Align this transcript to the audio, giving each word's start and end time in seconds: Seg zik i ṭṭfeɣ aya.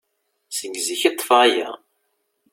Seg 0.57 0.73
zik 0.85 1.01
i 1.09 1.11
ṭṭfeɣ 1.13 1.39
aya. 1.45 1.69